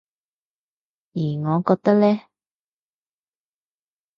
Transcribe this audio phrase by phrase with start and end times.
[1.13, 2.21] 而我覺得呢